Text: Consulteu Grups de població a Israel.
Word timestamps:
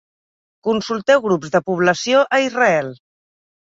Consulteu 0.67 1.21
Grups 1.27 1.53
de 1.57 1.63
població 1.67 2.25
a 2.39 2.43
Israel. 2.49 2.91